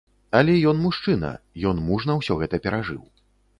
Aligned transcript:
Але 0.37 0.55
ён 0.71 0.79
мужчына, 0.85 1.31
ён 1.73 1.85
мужна 1.91 2.17
ўсё 2.23 2.41
гэта 2.43 2.63
перажыў. 2.67 3.01